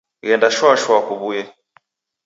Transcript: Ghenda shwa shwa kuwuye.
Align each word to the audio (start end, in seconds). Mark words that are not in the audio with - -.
Ghenda 0.27 0.49
shwa 0.55 0.71
shwa 0.81 0.97
kuwuye. 1.07 1.43